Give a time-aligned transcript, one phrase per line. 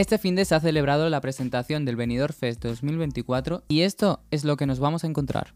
[0.00, 4.44] Este fin de se ha celebrado la presentación del Benidorm Fest 2024 y esto es
[4.44, 5.52] lo que nos vamos a encontrar.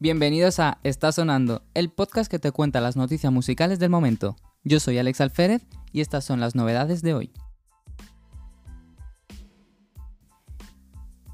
[0.00, 4.34] Bienvenidos a Está Sonando, el podcast que te cuenta las noticias musicales del momento.
[4.64, 5.62] Yo soy Alex Alférez
[5.92, 7.32] y estas son las novedades de hoy.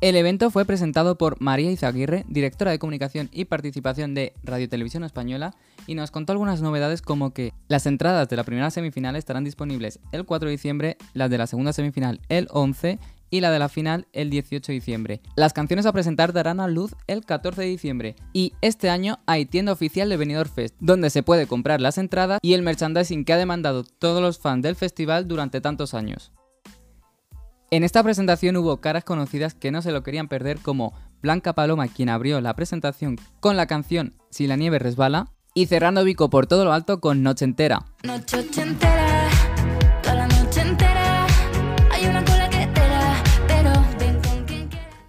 [0.03, 5.05] El evento fue presentado por María Izaguirre, directora de comunicación y participación de Radio Televisión
[5.05, 5.55] Española,
[5.87, 10.01] y nos contó algunas novedades como que las entradas de la primera semifinal estarán disponibles
[10.11, 12.99] el 4 de diciembre, las de la segunda semifinal el 11
[13.31, 15.21] y la de la final el 18 de diciembre.
[15.37, 19.47] Las canciones a presentar darán a luz el 14 de diciembre y este año hay
[19.47, 23.35] tienda oficial de Benidorm Fest, donde se puede comprar las entradas y el merchandising que
[23.35, 26.33] ha demandado todos los fans del festival durante tantos años.
[27.73, 31.89] En esta presentación hubo caras conocidas que no se lo querían perder como Blanca Paloma
[31.89, 36.47] quien abrió la presentación con la canción Si la nieve resbala y cerrando Vico por
[36.47, 37.87] todo lo alto con Noche entera.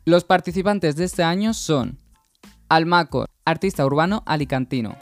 [0.06, 2.00] Los participantes de este año son
[2.70, 4.96] Almaco, artista urbano alicantino.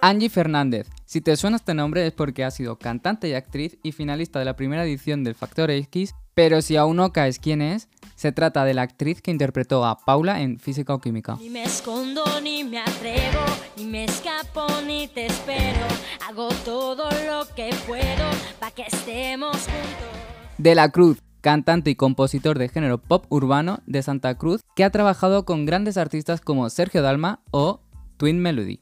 [0.00, 0.88] Angie Fernández.
[1.04, 4.44] Si te suena este nombre es porque ha sido cantante y actriz y finalista de
[4.44, 8.64] la primera edición del Factor X, pero si aún no caes quién es, se trata
[8.64, 11.36] de la actriz que interpretó a Paula en Física o Química.
[11.40, 13.44] Ni me escondo, ni me atrevo,
[13.76, 15.86] ni me escapo, ni te espero.
[16.28, 20.56] Hago todo lo que puedo para que estemos juntos.
[20.58, 24.90] De la Cruz, cantante y compositor de género pop urbano de Santa Cruz, que ha
[24.90, 27.80] trabajado con grandes artistas como Sergio Dalma o
[28.16, 28.80] Twin Melody.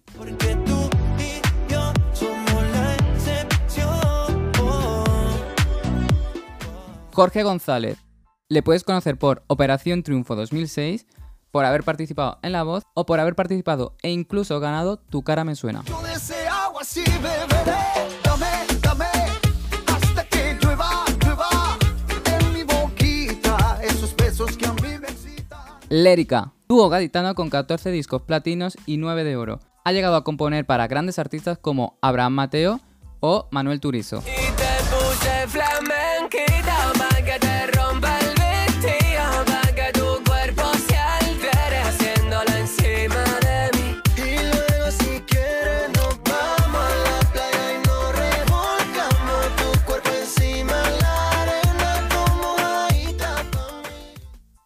[7.14, 7.98] Jorge González.
[8.48, 11.06] Le puedes conocer por Operación Triunfo 2006,
[11.52, 15.44] por haber participado en La Voz o por haber participado e incluso ganado Tu cara
[15.44, 15.84] me suena.
[25.88, 29.60] Lérica, dúo gaditano con 14 discos platinos y 9 de oro.
[29.84, 32.80] Ha llegado a componer para grandes artistas como Abraham Mateo
[33.20, 34.20] o Manuel Turizo.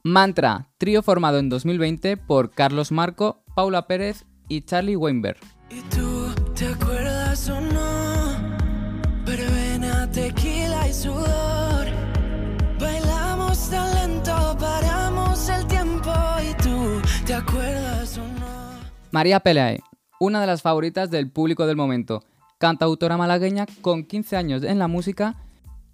[0.09, 5.39] Mantra, trío formado en 2020 por Carlos Marco, Paula Pérez y Charlie Weinberg.
[5.71, 8.09] ¿Y tú te acuerdas o no?
[10.13, 11.87] tequila y sudor.
[12.81, 18.81] Bailamos tan lento, paramos el tiempo y tú te acuerdas o no.
[19.11, 19.81] María Pelae,
[20.19, 22.25] una de las favoritas del público del momento,
[22.59, 25.37] cantautora malagueña con 15 años en la música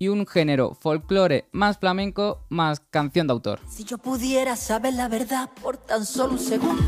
[0.04, 3.60] y un género folclore más flamenco más canción de autor.
[3.66, 6.82] Si yo pudiera saber la verdad por tan solo un segundo,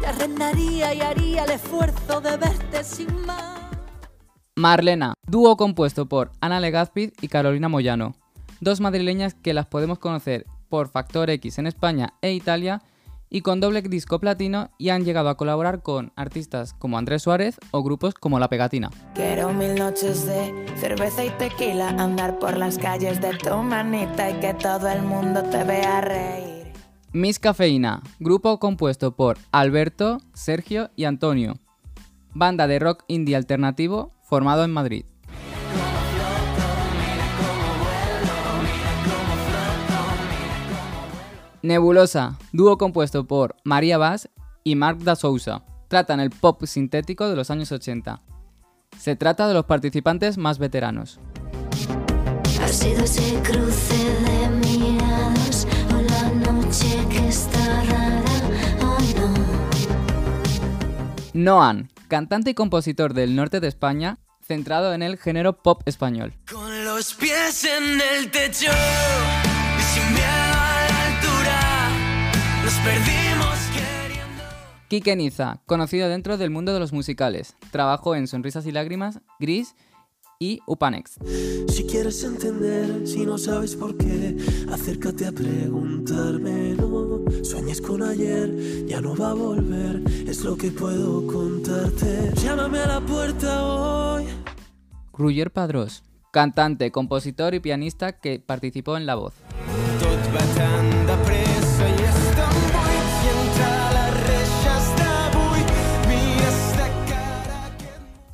[0.00, 3.60] te arrendaría y haría el esfuerzo de verte sin más.
[4.56, 8.16] Marlena, dúo compuesto por Ana Legazpid y Carolina Moyano,
[8.60, 12.82] dos madrileñas que las podemos conocer por Factor X en España e Italia
[13.32, 17.58] y con doble disco platino y han llegado a colaborar con artistas como Andrés Suárez
[17.70, 18.90] o grupos como La Pegatina.
[19.14, 24.34] Quiero mil noches de cerveza y tequila, andar por las calles de tu manita y
[24.34, 26.72] que todo el mundo te vea reír.
[27.12, 31.54] Miss Cafeína, grupo compuesto por Alberto, Sergio y Antonio.
[32.34, 35.04] Banda de rock indie alternativo formado en Madrid.
[41.62, 44.28] Nebulosa, dúo compuesto por María Vaz
[44.64, 45.62] y Marc da Sousa.
[45.86, 48.20] Tratan el pop sintético de los años 80.
[48.98, 51.20] Se trata de los participantes más veteranos.
[61.32, 66.34] Noan, cantante y compositor del norte de España, centrado en el género pop español.
[66.50, 68.72] Con los pies en el techo
[72.84, 74.42] perdimos queriendo.
[74.88, 77.56] Kike Niza, conocido dentro del mundo de los musicales.
[77.70, 79.74] Trabajó en Sonrisas y Lágrimas, Gris
[80.38, 81.18] y Upanex.
[81.68, 84.36] Si quieres entender, si no sabes por qué,
[84.70, 86.74] acércate a preguntarme.
[86.74, 92.32] No sueñes con ayer, ya no va a volver, es lo que puedo contarte.
[92.42, 94.24] Llámame a la puerta hoy.
[95.12, 96.02] Ruyer Padrós,
[96.32, 99.34] cantante, compositor y pianista que participó en La Voz.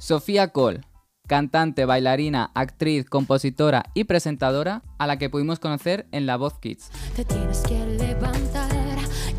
[0.08, 0.80] Sofía Cole,
[1.26, 6.90] cantante, bailarina, actriz, compositora y presentadora, a la que pudimos conocer en La Voz Kids.
[7.14, 8.70] Te tienes que levantar.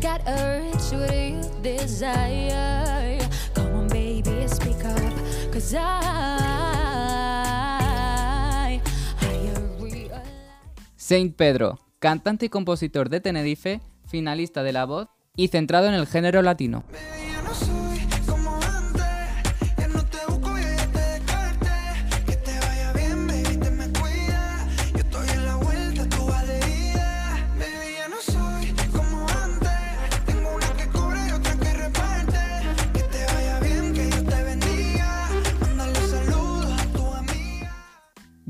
[0.00, 3.18] Got urge what you desire.
[3.52, 5.12] Come on, baby, speak up.
[5.52, 5.78] Cause I,
[9.20, 9.50] I
[9.80, 10.22] realize.
[10.94, 16.06] Saint Pedro, cantante y compositor de Tenerife, finalista de La Voz y centrado en el
[16.06, 16.84] género latino.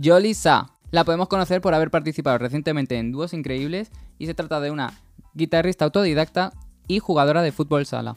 [0.00, 0.66] Yoli Sa.
[0.92, 4.98] La podemos conocer por haber participado recientemente en Dúos Increíbles y se trata de una
[5.34, 6.54] guitarrista autodidacta
[6.88, 8.16] y jugadora de fútbol sala.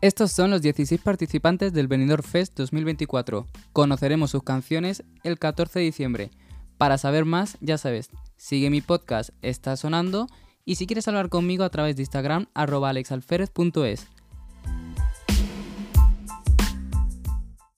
[0.00, 3.48] Estos son los 16 participantes del Benidorm Fest 2024.
[3.72, 6.30] Conoceremos sus canciones el 14 de diciembre.
[6.76, 10.28] Para saber más, ya sabes, sigue mi podcast Está Sonando
[10.64, 14.06] y si quieres hablar conmigo a través de Instagram arroba alexalferez.es.